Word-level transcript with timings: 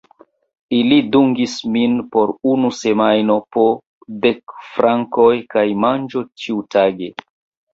Ili 0.75 0.95
dungis 1.15 1.51
min 1.75 1.99
por 2.15 2.33
unu 2.53 2.71
semajno, 2.77 3.37
po 3.57 3.67
dek 4.25 4.57
frankoj 4.71 5.31
kaj 5.57 5.67
manĝo 5.85 6.25
ĉiutage. 6.43 7.13